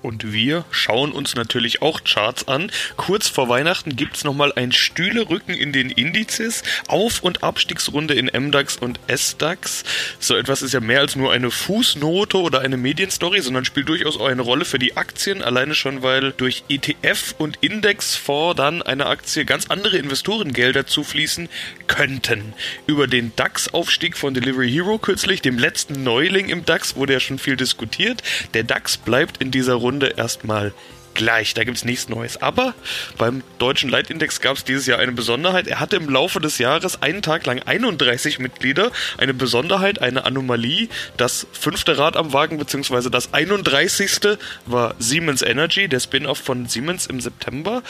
Und 0.00 0.32
wir 0.32 0.64
schauen 0.70 1.10
uns 1.10 1.34
natürlich 1.34 1.82
auch 1.82 2.04
Charts 2.04 2.46
an. 2.46 2.70
Kurz 2.96 3.28
vor 3.28 3.48
Weihnachten 3.48 3.96
gibt's 3.96 4.22
nochmal 4.22 4.52
ein 4.54 4.70
Stühlerücken 4.70 5.54
in 5.54 5.72
den 5.72 5.90
Indizes, 5.90 6.62
Auf- 6.86 7.24
und 7.24 7.42
Abstiegsrunde 7.42 8.14
in 8.14 8.26
MDAX 8.26 8.76
und 8.76 9.00
SDAX. 9.08 9.82
So 10.20 10.36
etwas 10.36 10.62
ist 10.62 10.72
ja 10.72 10.78
mehr 10.78 11.00
als 11.00 11.16
nur 11.16 11.32
eine 11.32 11.50
Fußnote 11.50 12.38
oder 12.38 12.60
eine 12.60 12.76
Medienstory, 12.76 13.40
sondern 13.40 13.64
spielt 13.64 13.88
durchaus 13.88 14.20
auch 14.20 14.28
eine 14.28 14.42
Rolle 14.42 14.64
für 14.64 14.78
die 14.78 14.96
Aktien, 14.96 15.42
alleine 15.42 15.74
schon, 15.74 16.02
weil 16.02 16.32
durch 16.32 16.62
ETF 16.68 17.34
und 17.38 17.58
Indexfonds 17.60 18.56
dann 18.56 18.82
eine 18.82 19.06
Aktie 19.06 19.44
ganz 19.44 19.66
andere 19.66 19.98
Investorengelder 19.98 20.86
zufließen 20.86 21.48
könnten. 21.88 22.52
Über 22.86 23.08
den 23.08 23.32
DAX-Aufstieg 23.34 24.16
von 24.16 24.32
Delivery 24.32 24.70
Hero 24.70 24.98
kürzlich, 24.98 25.42
dem 25.42 25.58
letzten 25.58 26.04
Neuling 26.04 26.50
im 26.50 26.64
DAX, 26.64 26.94
wurde 26.94 27.14
ja 27.14 27.20
schon 27.20 27.40
viel 27.40 27.56
diskutiert. 27.56 28.22
Der 28.54 28.62
DAX 28.62 28.96
bleibt 28.96 29.38
in 29.38 29.50
dieser 29.50 29.74
Runde 29.74 29.87
Runde 29.88 30.14
erstmal 30.16 30.74
gleich. 31.14 31.54
Da 31.54 31.64
gibt 31.64 31.78
es 31.78 31.84
nichts 31.84 32.08
Neues. 32.08 32.40
Aber 32.42 32.74
beim 33.16 33.42
deutschen 33.58 33.88
Leitindex 33.88 34.40
gab 34.40 34.56
es 34.56 34.64
dieses 34.64 34.86
Jahr 34.86 34.98
eine 34.98 35.12
Besonderheit. 35.12 35.66
Er 35.66 35.80
hatte 35.80 35.96
im 35.96 36.08
Laufe 36.08 36.40
des 36.40 36.58
Jahres 36.58 37.00
einen 37.02 37.22
Tag 37.22 37.46
lang 37.46 37.62
31 37.62 38.38
Mitglieder. 38.38 38.92
Eine 39.16 39.32
Besonderheit, 39.34 40.02
eine 40.02 40.24
Anomalie. 40.24 40.88
Das 41.16 41.46
fünfte 41.52 41.96
Rad 41.96 42.16
am 42.16 42.32
Wagen, 42.34 42.58
beziehungsweise 42.58 43.10
das 43.10 43.32
31. 43.32 44.38
war 44.66 44.94
Siemens 44.98 45.40
Energy, 45.42 45.88
der 45.88 46.00
Spin-off 46.00 46.38
von 46.38 46.66
Siemens 46.66 47.06
im 47.06 47.20
September. 47.20 47.82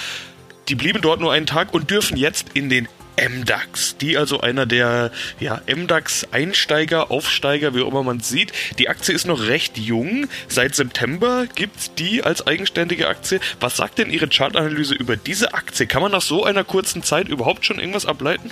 Die 0.69 0.76
blieben 0.76 1.00
dort 1.00 1.21
nur 1.21 1.33
einen 1.33 1.47
Tag 1.47 1.75
und 1.75 1.90
dürfen 1.90 2.17
jetzt 2.17 2.49
in 2.55 2.69
den 2.69 2.88
MDAX, 3.28 3.96
die 3.96 4.16
also 4.16 4.40
einer 4.40 4.66
der 4.66 5.10
ja, 5.40 5.60
MDAX-Einsteiger, 5.66 7.10
Aufsteiger, 7.10 7.75
wie 7.75 7.82
auch 7.82 7.88
immer 7.88 8.02
man 8.02 8.18
es 8.18 8.28
sieht. 8.28 8.52
Die 8.78 8.88
Aktie 8.88 9.14
ist 9.14 9.26
noch 9.26 9.46
recht 9.46 9.78
jung. 9.78 10.28
Seit 10.48 10.75
September 10.75 11.46
gibt 11.54 11.76
es 11.76 11.94
die 11.94 12.22
als 12.22 12.46
eigenständige 12.46 13.08
Aktie. 13.08 13.40
Was 13.60 13.76
sagt 13.76 13.98
denn 13.98 14.10
Ihre 14.10 14.28
Chartanalyse 14.28 14.94
über 14.94 15.16
diese 15.16 15.54
Aktie? 15.54 15.87
Kann 15.87 16.02
man 16.02 16.12
nach 16.12 16.22
so 16.22 16.44
einer 16.44 16.64
kurzen 16.64 17.02
Zeit 17.02 17.28
überhaupt 17.28 17.64
schon 17.64 17.78
irgendwas 17.78 18.06
ableiten? 18.06 18.50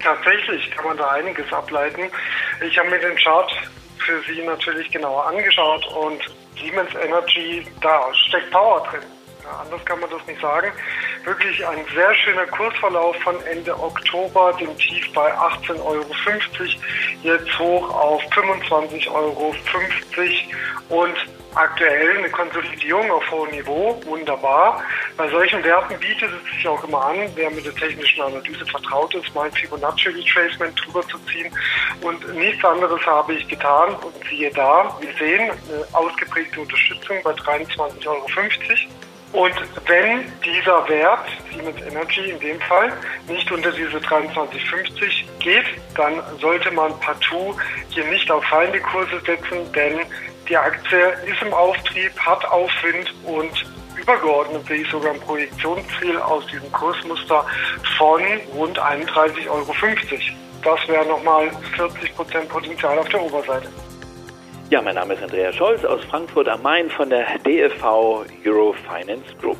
Tatsächlich 0.00 0.70
kann 0.70 0.86
man 0.86 0.96
da 0.96 1.10
einiges 1.10 1.52
ableiten. 1.52 2.02
Ich 2.66 2.78
habe 2.78 2.88
mir 2.88 2.98
den 2.98 3.16
Chart 3.16 3.52
für 3.98 4.20
Sie 4.26 4.42
natürlich 4.42 4.90
genauer 4.90 5.26
angeschaut 5.26 5.86
und 5.88 6.20
Siemens 6.60 6.90
Energy, 6.94 7.66
da 7.80 8.12
steckt 8.28 8.50
Power 8.50 8.86
drin. 8.90 9.02
Ja, 9.44 9.60
anders 9.60 9.84
kann 9.84 10.00
man 10.00 10.10
das 10.10 10.26
nicht 10.26 10.40
sagen. 10.40 10.72
Wirklich 11.24 11.66
ein 11.66 11.84
sehr 11.94 12.14
schöner 12.14 12.46
Kursverlauf 12.46 13.14
von 13.16 13.36
Ende 13.44 13.78
Oktober, 13.78 14.54
dem 14.58 14.76
Tief 14.78 15.12
bei 15.12 15.30
18,50 15.34 15.80
Euro, 15.84 16.06
jetzt 17.22 17.58
hoch 17.58 17.90
auf 17.94 18.22
25,50 18.32 19.10
Euro 19.10 19.54
und 20.88 21.16
aktuell 21.54 22.18
eine 22.18 22.30
Konsolidierung 22.30 23.10
auf 23.10 23.30
hohem 23.30 23.50
Niveau, 23.50 24.00
wunderbar. 24.06 24.82
Bei 25.16 25.28
solchen 25.28 25.62
Werten 25.62 25.98
bietet 25.98 26.30
es 26.32 26.56
sich 26.56 26.66
auch 26.66 26.82
immer 26.84 27.04
an, 27.04 27.28
wer 27.34 27.50
mit 27.50 27.66
der 27.66 27.74
technischen 27.74 28.22
Analyse 28.22 28.64
vertraut 28.66 29.14
ist, 29.14 29.34
mein 29.34 29.52
Fibonacci 29.52 30.08
Retracement 30.08 30.80
drüber 30.84 31.02
zu 31.08 31.18
ziehen. 31.30 31.52
Und 32.00 32.34
nichts 32.34 32.64
anderes 32.64 33.04
habe 33.04 33.34
ich 33.34 33.46
getan 33.46 33.94
und 33.96 34.14
siehe 34.28 34.50
da, 34.52 34.96
wir 35.00 35.12
sehen 35.18 35.50
eine 35.50 35.86
ausgeprägte 35.92 36.60
Unterstützung 36.60 37.18
bei 37.22 37.32
23,50 37.32 38.06
Euro. 38.06 38.26
Und 39.32 39.54
wenn 39.86 40.24
dieser 40.44 40.88
Wert, 40.88 41.26
Siemens 41.52 41.80
Energy 41.82 42.30
in 42.30 42.40
dem 42.40 42.60
Fall, 42.62 42.92
nicht 43.28 43.50
unter 43.52 43.70
diese 43.70 43.98
23,50 43.98 45.24
geht, 45.38 45.66
dann 45.94 46.20
sollte 46.40 46.70
man 46.72 46.98
partout 46.98 47.54
hier 47.90 48.04
nicht 48.06 48.28
auf 48.30 48.44
fallende 48.44 48.80
Kurse 48.80 49.20
setzen, 49.24 49.72
denn 49.72 50.00
die 50.48 50.56
Aktie 50.56 51.12
ist 51.26 51.40
im 51.42 51.54
Auftrieb, 51.54 52.10
hat 52.18 52.44
Aufwind 52.46 53.14
und 53.24 53.66
übergeordnet 53.96 54.66
sehe 54.66 54.82
ich 54.82 54.90
sogar 54.90 55.12
ein 55.12 55.20
Projektionsziel 55.20 56.16
aus 56.18 56.44
diesem 56.46 56.72
Kursmuster 56.72 57.46
von 57.96 58.20
rund 58.54 58.80
31,50 58.80 59.48
Euro. 59.48 59.74
Das 60.62 60.88
wäre 60.88 61.06
nochmal 61.06 61.50
40% 61.76 62.48
Potenzial 62.48 62.98
auf 62.98 63.08
der 63.08 63.22
Oberseite. 63.22 63.68
Ja, 64.70 64.80
mein 64.80 64.94
Name 64.94 65.12
ist 65.14 65.22
Andreas 65.24 65.56
Scholz 65.56 65.84
aus 65.84 66.04
Frankfurt 66.04 66.48
am 66.48 66.62
Main 66.62 66.88
von 66.90 67.10
der 67.10 67.26
DFV 67.38 68.24
Euro 68.46 68.72
Finance 68.88 69.34
Group. 69.40 69.58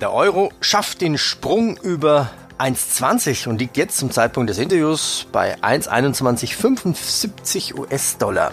Der 0.00 0.14
Euro 0.14 0.52
schafft 0.60 1.00
den 1.00 1.18
Sprung 1.18 1.76
über 1.82 2.30
1,20 2.60 3.48
und 3.48 3.58
liegt 3.58 3.76
jetzt 3.76 3.98
zum 3.98 4.12
Zeitpunkt 4.12 4.50
des 4.50 4.60
Interviews 4.60 5.26
bei 5.32 5.56
1,2175 5.56 7.76
US-Dollar. 7.76 8.52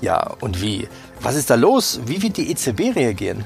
Ja, 0.00 0.30
und 0.40 0.62
wie? 0.62 0.88
Was 1.20 1.36
ist 1.36 1.50
da 1.50 1.56
los? 1.56 2.00
Wie 2.06 2.22
wird 2.22 2.38
die 2.38 2.50
EZB 2.50 2.96
reagieren? 2.96 3.44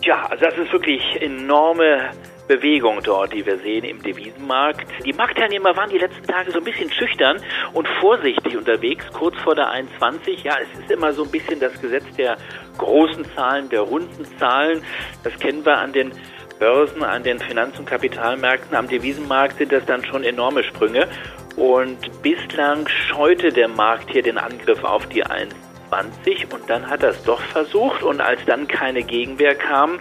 Ja, 0.00 0.24
also 0.30 0.42
das 0.42 0.56
ist 0.56 0.72
wirklich 0.72 1.02
enorme 1.20 2.12
Bewegung 2.56 3.00
dort, 3.02 3.32
die 3.32 3.46
wir 3.46 3.56
sehen 3.58 3.84
im 3.84 4.02
Devisenmarkt. 4.02 4.86
Die 5.06 5.12
Marktteilnehmer 5.14 5.74
waren 5.74 5.88
die 5.88 5.98
letzten 5.98 6.26
Tage 6.26 6.50
so 6.50 6.58
ein 6.58 6.64
bisschen 6.64 6.90
schüchtern 6.92 7.38
und 7.72 7.88
vorsichtig 8.00 8.58
unterwegs, 8.58 9.06
kurz 9.12 9.36
vor 9.38 9.54
der 9.54 9.68
1,20. 9.72 10.44
Ja, 10.44 10.56
es 10.60 10.80
ist 10.80 10.90
immer 10.90 11.14
so 11.14 11.24
ein 11.24 11.30
bisschen 11.30 11.60
das 11.60 11.80
Gesetz 11.80 12.04
der 12.18 12.36
großen 12.76 13.24
Zahlen, 13.34 13.70
der 13.70 13.80
runden 13.80 14.26
Zahlen. 14.38 14.84
Das 15.24 15.38
kennen 15.38 15.64
wir 15.64 15.78
an 15.78 15.94
den 15.94 16.12
Börsen, 16.58 17.02
an 17.02 17.22
den 17.22 17.38
Finanz- 17.38 17.78
und 17.78 17.86
Kapitalmärkten. 17.86 18.76
Am 18.76 18.86
Devisenmarkt 18.86 19.56
sind 19.56 19.72
das 19.72 19.86
dann 19.86 20.04
schon 20.04 20.22
enorme 20.22 20.62
Sprünge. 20.62 21.08
Und 21.56 22.22
bislang 22.22 22.86
scheute 22.86 23.48
der 23.48 23.68
Markt 23.68 24.10
hier 24.10 24.22
den 24.22 24.36
Angriff 24.36 24.84
auf 24.84 25.06
die 25.06 25.24
1,20 25.24 26.52
und 26.52 26.68
dann 26.68 26.90
hat 26.90 27.02
er 27.02 27.10
es 27.10 27.22
doch 27.24 27.40
versucht 27.40 28.02
und 28.02 28.20
als 28.20 28.44
dann 28.44 28.68
keine 28.68 29.02
Gegenwehr 29.02 29.54
kam, 29.54 29.98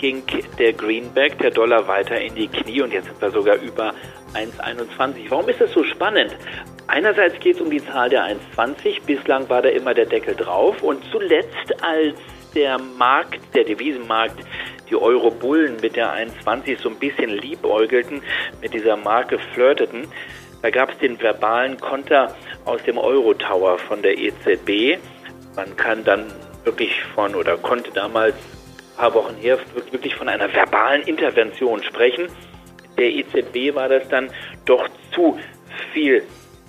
ging 0.00 0.22
der 0.58 0.72
Greenback, 0.72 1.38
der 1.38 1.50
Dollar, 1.50 1.86
weiter 1.86 2.18
in 2.18 2.34
die 2.34 2.48
Knie 2.48 2.80
und 2.80 2.92
jetzt 2.92 3.06
sind 3.06 3.20
wir 3.20 3.30
sogar 3.30 3.56
über 3.56 3.92
1,21. 4.34 5.26
Warum 5.28 5.48
ist 5.48 5.60
das 5.60 5.70
so 5.72 5.84
spannend? 5.84 6.34
Einerseits 6.86 7.38
geht 7.38 7.56
es 7.56 7.60
um 7.60 7.70
die 7.70 7.84
Zahl 7.84 8.08
der 8.08 8.24
1,20. 8.24 9.02
Bislang 9.06 9.48
war 9.48 9.62
da 9.62 9.68
immer 9.68 9.92
der 9.92 10.06
Deckel 10.06 10.34
drauf. 10.34 10.82
Und 10.82 11.04
zuletzt, 11.12 11.82
als 11.82 12.16
der 12.54 12.78
Markt, 12.78 13.40
der 13.54 13.64
Devisenmarkt, 13.64 14.40
die 14.88 14.96
Euro-Bullen 14.96 15.76
mit 15.82 15.96
der 15.96 16.12
1,20 16.12 16.80
so 16.80 16.88
ein 16.88 16.98
bisschen 16.98 17.30
liebäugelten, 17.30 18.22
mit 18.60 18.72
dieser 18.72 18.96
Marke 18.96 19.38
flirteten, 19.52 20.08
da 20.62 20.70
gab 20.70 20.92
es 20.92 20.98
den 20.98 21.20
verbalen 21.20 21.78
Konter 21.78 22.34
aus 22.64 22.82
dem 22.84 22.98
Euro-Tower 22.98 23.78
von 23.78 24.02
der 24.02 24.18
EZB. 24.18 24.98
Man 25.56 25.76
kann 25.76 26.04
dann 26.04 26.26
wirklich 26.64 27.02
von 27.14 27.34
oder 27.34 27.56
konnte 27.56 27.90
damals 27.92 28.34
paar 29.00 29.14
Wochen 29.14 29.34
her 29.36 29.58
wirklich 29.92 30.14
von 30.14 30.28
einer 30.28 30.52
verbalen 30.52 31.02
Intervention 31.04 31.82
sprechen. 31.82 32.28
Der 32.98 33.10
EZB 33.10 33.74
war 33.74 33.88
das 33.88 34.06
dann 34.08 34.30
doch 34.66 34.86
zu 35.14 35.38
viel 35.94 36.22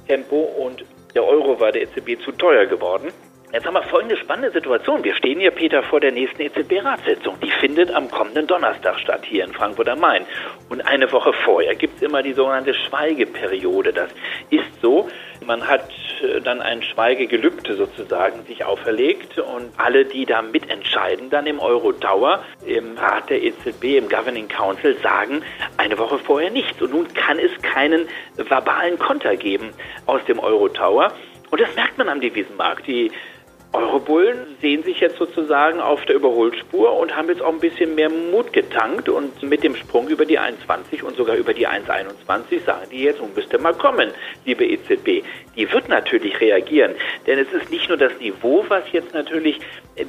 Tempo 0.07 0.37
und 0.37 0.85
der 1.13 1.25
Euro 1.25 1.59
war 1.59 1.73
der 1.73 1.81
EZB 1.81 2.23
zu 2.23 2.31
teuer 2.31 2.67
geworden. 2.67 3.11
Jetzt 3.53 3.65
haben 3.65 3.73
wir 3.73 3.83
folgende 3.83 4.15
spannende 4.15 4.51
Situation. 4.51 5.03
Wir 5.03 5.13
stehen 5.13 5.37
hier, 5.41 5.51
Peter, 5.51 5.83
vor 5.83 5.99
der 5.99 6.13
nächsten 6.13 6.41
EZB-Ratssitzung. 6.41 7.37
Die 7.41 7.51
findet 7.51 7.93
am 7.93 8.09
kommenden 8.09 8.47
Donnerstag 8.47 8.97
statt, 8.97 9.25
hier 9.25 9.43
in 9.43 9.51
Frankfurt 9.51 9.89
am 9.89 9.99
Main. 9.99 10.25
Und 10.69 10.79
eine 10.79 11.11
Woche 11.11 11.33
vorher 11.33 11.75
gibt 11.75 11.97
es 11.97 12.01
immer 12.01 12.23
die 12.23 12.31
sogenannte 12.31 12.73
Schweigeperiode. 12.73 13.91
Das 13.91 14.09
ist 14.51 14.81
so, 14.81 15.09
man 15.45 15.67
hat 15.67 15.89
äh, 16.23 16.39
dann 16.39 16.61
ein 16.61 16.81
Schweigegelübde 16.81 17.75
sozusagen 17.75 18.45
sich 18.45 18.63
auferlegt 18.63 19.37
und 19.37 19.73
alle, 19.75 20.05
die 20.05 20.25
da 20.25 20.41
mitentscheiden, 20.41 21.29
dann 21.29 21.45
im 21.45 21.59
Euro-Tower, 21.59 22.45
im 22.65 22.97
Rat 22.97 23.29
der 23.29 23.43
EZB, 23.43 23.97
im 23.97 24.07
Governing 24.07 24.47
Council, 24.47 24.95
sagen 25.03 25.43
eine 25.75 25.97
Woche 25.97 26.19
vorher 26.19 26.51
nichts. 26.51 26.81
Und 26.81 26.93
nun 26.93 27.13
kann 27.13 27.37
es 27.37 27.51
keinen 27.61 28.07
verbalen 28.37 28.97
Konter 28.97 29.35
geben 29.35 29.71
aus 30.05 30.23
dem 30.23 30.39
Euro-Tower. 30.39 31.11
Und 31.49 31.59
das 31.59 31.75
merkt 31.75 31.97
man 31.97 32.07
am 32.07 32.21
Devisenmarkt. 32.21 32.87
Die 32.87 33.11
Eurobullen 33.73 34.57
sehen 34.59 34.83
sich 34.83 34.99
jetzt 34.99 35.17
sozusagen 35.17 35.79
auf 35.79 36.03
der 36.05 36.15
Überholspur 36.15 36.97
und 36.97 37.15
haben 37.15 37.29
jetzt 37.29 37.41
auch 37.41 37.53
ein 37.53 37.59
bisschen 37.59 37.95
mehr 37.95 38.09
Mut 38.09 38.51
getankt 38.51 39.07
und 39.07 39.41
mit 39.43 39.63
dem 39.63 39.75
Sprung 39.75 40.09
über 40.09 40.25
die 40.25 40.39
1,20 40.39 41.03
und 41.03 41.15
sogar 41.15 41.37
über 41.37 41.53
die 41.53 41.67
1,21 41.67 42.65
sagen 42.65 42.87
die 42.91 43.03
jetzt, 43.03 43.21
nun 43.21 43.33
müsst 43.33 43.53
ihr 43.53 43.59
mal 43.59 43.73
kommen, 43.73 44.11
liebe 44.45 44.65
EZB. 44.65 45.23
Die 45.55 45.71
wird 45.71 45.87
natürlich 45.87 46.41
reagieren, 46.41 46.95
denn 47.27 47.39
es 47.39 47.51
ist 47.53 47.71
nicht 47.71 47.87
nur 47.87 47.97
das 47.97 48.17
Niveau, 48.19 48.65
was 48.67 48.83
jetzt 48.91 49.13
natürlich 49.13 49.59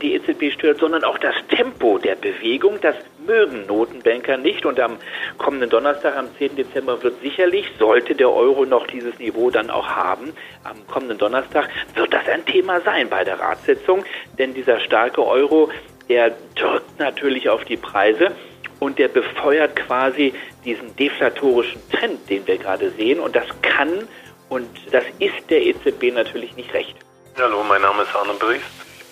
die 0.01 0.15
EZB 0.15 0.53
stört, 0.53 0.79
sondern 0.79 1.05
auch 1.05 1.19
das 1.19 1.35
Tempo 1.49 1.99
der 1.99 2.17
Bewegung. 2.17 2.79
Das 2.81 2.97
mögen 3.27 3.67
Notenbanker 3.67 4.37
nicht 4.37 4.67
und 4.67 4.81
am 4.81 4.99
kommenden 5.39 5.71
Donnerstag, 5.71 6.17
am 6.17 6.29
10. 6.37 6.57
Dezember, 6.57 7.03
wird 7.03 7.21
sicherlich, 7.21 7.67
sollte 7.79 8.15
der 8.15 8.31
Euro 8.31 8.65
noch 8.65 8.87
dieses 8.87 9.19
Niveau 9.19 9.51
dann 9.51 9.71
auch 9.71 9.89
haben, 9.89 10.33
am 10.65 10.87
kommenden 10.87 11.19
Donnerstag 11.19 11.69
wird 11.95 12.13
das 12.13 12.27
ein 12.29 12.45
Thema 12.45 12.81
sein 12.81 13.09
bei 13.09 13.25
der 13.25 13.41
Ratssitzung, 13.41 14.05
denn 14.39 14.55
dieser 14.55 14.81
starke 14.81 15.27
Euro, 15.27 15.71
der 16.09 16.35
drückt 16.55 16.99
natürlich 16.99 17.49
auf 17.49 17.65
die 17.65 17.77
Preise 17.77 18.33
und 18.81 18.99
der 18.99 19.09
befeuert 19.09 19.77
quasi 19.77 20.35
diesen 20.65 20.95
deflatorischen 20.97 21.81
Trend, 21.91 22.29
den 22.29 22.47
wir 22.47 22.59
gerade 22.59 22.91
sehen 22.91 23.21
und 23.21 23.37
das 23.37 23.47
kann 23.63 24.09
und 24.49 24.69
das 24.91 25.05
ist 25.19 25.51
der 25.51 25.63
EZB 25.63 26.13
natürlich 26.13 26.57
nicht 26.57 26.73
recht. 26.75 26.97
Hallo, 27.39 27.63
mein 27.67 27.81
Name 27.81 28.03
ist 28.03 28.15
Arne 28.15 28.35
Briest 28.39 28.65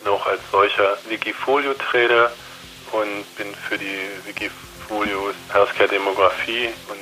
noch 0.04 0.26
als 0.26 0.40
solcher 0.50 0.96
Wikifolio-Trader 1.08 2.30
und 2.92 3.36
bin 3.36 3.54
für 3.54 3.78
die 3.78 4.08
Wikifolios 4.26 5.34
Healthcare 5.52 5.88
Demografie 5.88 6.68
und 6.88 6.98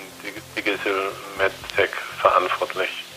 Digital 0.57 1.11
MedTech 1.38 1.90
verantwortlich. 2.21 3.08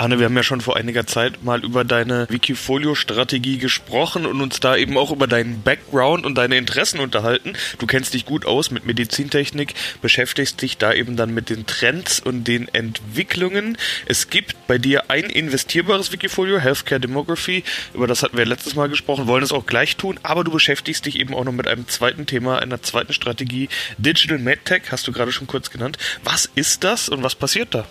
Arne, 0.00 0.18
wir 0.18 0.24
haben 0.24 0.36
ja 0.36 0.42
schon 0.42 0.62
vor 0.62 0.78
einiger 0.78 1.06
Zeit 1.06 1.44
mal 1.44 1.62
über 1.62 1.84
deine 1.84 2.26
Wikifolio-Strategie 2.30 3.58
gesprochen 3.58 4.24
und 4.24 4.40
uns 4.40 4.58
da 4.58 4.74
eben 4.74 4.96
auch 4.96 5.10
über 5.10 5.26
deinen 5.26 5.60
Background 5.60 6.24
und 6.24 6.36
deine 6.36 6.56
Interessen 6.56 7.00
unterhalten. 7.00 7.52
Du 7.78 7.86
kennst 7.86 8.14
dich 8.14 8.24
gut 8.24 8.46
aus 8.46 8.70
mit 8.70 8.86
Medizintechnik, 8.86 9.74
beschäftigst 10.00 10.62
dich 10.62 10.78
da 10.78 10.94
eben 10.94 11.16
dann 11.16 11.34
mit 11.34 11.50
den 11.50 11.66
Trends 11.66 12.18
und 12.18 12.44
den 12.44 12.68
Entwicklungen. 12.68 13.76
Es 14.06 14.30
gibt 14.30 14.66
bei 14.66 14.78
dir 14.78 15.10
ein 15.10 15.24
investierbares 15.24 16.10
Wikifolio, 16.12 16.58
Healthcare 16.58 16.98
Demography, 16.98 17.62
über 17.92 18.06
das 18.06 18.22
hatten 18.22 18.38
wir 18.38 18.46
letztes 18.46 18.74
Mal 18.74 18.88
gesprochen, 18.88 19.26
wollen 19.26 19.44
es 19.44 19.52
auch 19.52 19.66
gleich 19.66 19.98
tun, 19.98 20.18
aber 20.22 20.44
du 20.44 20.50
beschäftigst 20.50 21.04
dich 21.04 21.20
eben 21.20 21.34
auch 21.34 21.44
noch 21.44 21.52
mit 21.52 21.68
einem 21.68 21.86
zweiten 21.88 22.24
Thema, 22.24 22.58
einer 22.58 22.80
zweiten 22.80 23.12
Strategie, 23.12 23.68
Digital 23.98 24.38
MedTech, 24.38 24.84
hast 24.90 25.06
du 25.06 25.12
gerade 25.12 25.30
schon 25.30 25.46
kurz 25.46 25.68
genannt. 25.70 25.98
Was 26.24 26.48
ist 26.54 26.84
das 26.84 27.10
und 27.10 27.22
was 27.22 27.34
passiert 27.34 27.74
da? 27.74 27.84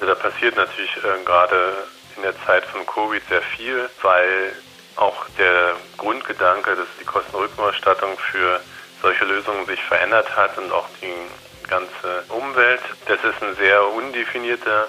Also 0.00 0.14
da 0.14 0.18
passiert 0.18 0.56
natürlich 0.56 0.96
äh, 0.96 1.24
gerade 1.26 1.74
in 2.16 2.22
der 2.22 2.34
Zeit 2.46 2.64
von 2.64 2.86
Covid 2.86 3.22
sehr 3.28 3.42
viel, 3.42 3.90
weil 4.00 4.54
auch 4.96 5.26
der 5.36 5.74
Grundgedanke, 5.98 6.74
dass 6.74 6.86
die 6.98 7.04
Kostenrückerstattung 7.04 8.16
für 8.18 8.60
solche 9.02 9.26
Lösungen 9.26 9.66
sich 9.66 9.82
verändert 9.82 10.34
hat 10.34 10.56
und 10.56 10.72
auch 10.72 10.86
die 11.02 11.68
ganze 11.68 12.24
Umwelt. 12.28 12.80
Das 13.08 13.18
ist 13.22 13.42
ein 13.42 13.54
sehr 13.56 13.86
undefinierter 13.88 14.88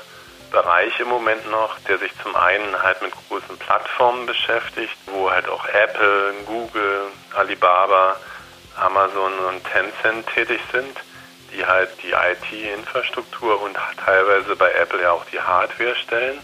Bereich 0.49 0.97
im 1.01 1.09
Moment 1.09 1.49
noch, 1.51 1.77
der 1.89 1.97
sich 1.97 2.11
zum 2.23 2.33
einen 2.37 2.81
halt 2.81 3.01
mit 3.01 3.11
großen 3.27 3.57
Plattformen 3.57 4.25
beschäftigt, 4.25 4.95
wo 5.07 5.29
halt 5.29 5.47
auch 5.49 5.65
Apple, 5.65 6.33
Google, 6.45 7.03
Alibaba, 7.35 8.15
Amazon 8.77 9.33
und 9.39 9.61
Tencent 9.65 10.25
tätig 10.27 10.61
sind 10.71 10.97
die 11.53 11.65
halt 11.65 11.89
die 12.01 12.11
IT-Infrastruktur 12.11 13.61
und 13.61 13.77
teilweise 14.03 14.55
bei 14.55 14.71
Apple 14.71 15.01
ja 15.01 15.11
auch 15.11 15.25
die 15.25 15.39
Hardware 15.39 15.95
stellen. 15.95 16.39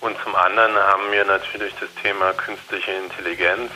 Und 0.00 0.16
zum 0.22 0.34
anderen 0.36 0.76
haben 0.76 1.10
wir 1.10 1.24
natürlich 1.24 1.74
das 1.80 1.88
Thema 2.02 2.32
künstliche 2.34 2.92
Intelligenz, 2.92 3.70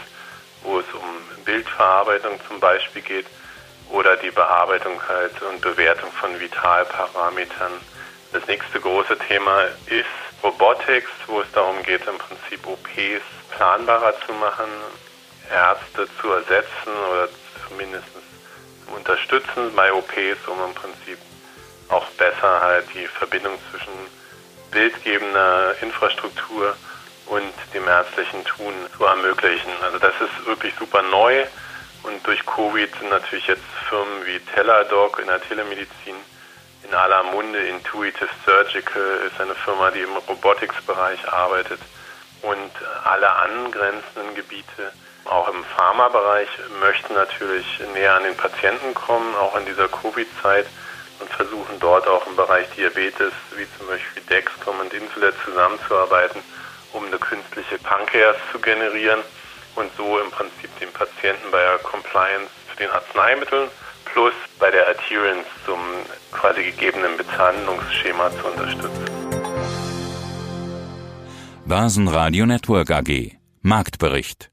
wo 0.62 0.80
es 0.80 0.86
um 0.92 1.44
Bildverarbeitung 1.44 2.38
zum 2.46 2.60
Beispiel 2.60 3.02
geht 3.02 3.26
oder 3.90 4.16
die 4.16 4.30
Bearbeitung 4.30 5.00
halt 5.08 5.40
und 5.42 5.60
Bewertung 5.62 6.12
von 6.12 6.38
Vitalparametern. 6.38 7.72
Das 8.32 8.46
nächste 8.46 8.80
große 8.80 9.16
Thema 9.26 9.62
ist 9.86 10.04
Robotics, 10.42 11.10
wo 11.26 11.40
es 11.40 11.50
darum 11.52 11.82
geht, 11.82 12.06
im 12.06 12.18
Prinzip 12.18 12.66
OPs 12.66 13.24
planbarer 13.56 14.14
zu 14.26 14.32
machen, 14.34 14.68
Ärzte 15.50 16.06
zu 16.20 16.30
ersetzen 16.30 16.92
oder 17.10 17.28
zumindest 17.66 18.06
unterstützen 18.94 19.74
bei 19.74 19.92
OPs, 19.92 20.46
um 20.46 20.62
im 20.64 20.74
Prinzip 20.74 21.18
auch 21.88 22.06
besser 22.18 22.60
halt 22.60 22.86
die 22.94 23.06
Verbindung 23.06 23.58
zwischen 23.70 23.92
bildgebender 24.70 25.74
Infrastruktur 25.80 26.76
und 27.26 27.52
dem 27.74 27.86
ärztlichen 27.86 28.44
Tun 28.44 28.74
zu 28.96 29.04
ermöglichen. 29.04 29.70
Also 29.82 29.98
das 29.98 30.14
ist 30.20 30.46
wirklich 30.46 30.74
super 30.78 31.02
neu 31.02 31.44
und 32.02 32.26
durch 32.26 32.44
Covid 32.44 32.90
sind 32.98 33.10
natürlich 33.10 33.46
jetzt 33.46 33.64
Firmen 33.88 34.26
wie 34.26 34.38
Teladoc 34.54 35.18
in 35.18 35.26
der 35.26 35.40
Telemedizin 35.40 36.14
in 36.84 36.94
aller 36.94 37.22
Munde. 37.24 37.58
Intuitive 37.58 38.28
Surgical 38.44 39.20
ist 39.26 39.40
eine 39.40 39.54
Firma, 39.54 39.90
die 39.90 40.00
im 40.00 40.16
Robotics-Bereich 40.28 41.26
arbeitet 41.28 41.80
und 42.42 42.70
alle 43.04 43.30
angrenzenden 43.30 44.34
Gebiete 44.34 44.92
auch 45.28 45.48
im 45.48 45.64
Pharmabereich 45.64 46.48
möchten 46.80 47.14
natürlich 47.14 47.66
näher 47.94 48.14
an 48.14 48.24
den 48.24 48.36
Patienten 48.36 48.94
kommen, 48.94 49.34
auch 49.36 49.56
in 49.56 49.66
dieser 49.66 49.88
Covid-Zeit 49.88 50.66
und 51.20 51.30
versuchen 51.30 51.78
dort 51.80 52.06
auch 52.06 52.26
im 52.26 52.36
Bereich 52.36 52.68
Diabetes, 52.76 53.32
wie 53.56 53.66
zum 53.76 53.86
Beispiel 53.88 54.22
Dexcom 54.22 54.78
und 54.80 54.92
Insulet 54.92 55.34
zusammenzuarbeiten, 55.44 56.40
um 56.92 57.04
eine 57.06 57.18
künstliche 57.18 57.78
Pankreas 57.78 58.36
zu 58.52 58.58
generieren 58.58 59.20
und 59.74 59.90
so 59.96 60.18
im 60.18 60.30
Prinzip 60.30 60.70
den 60.80 60.92
Patienten 60.92 61.50
bei 61.50 61.60
der 61.60 61.78
Compliance 61.78 62.50
zu 62.70 62.76
den 62.76 62.90
Arzneimitteln 62.90 63.68
plus 64.04 64.34
bei 64.58 64.70
der 64.70 64.88
Adherence 64.88 65.46
zum 65.64 65.78
quasi 66.32 66.62
gegebenen 66.62 67.16
Bezahlungsschema 67.16 68.30
zu 68.30 68.46
unterstützen. 68.46 69.04
Basen 71.66 72.08
Radio 72.08 72.46
Network 72.46 72.90
AG 72.90 73.36
Marktbericht 73.60 74.50